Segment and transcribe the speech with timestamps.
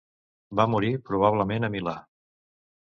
[0.59, 1.97] Va morir probablement a Milà.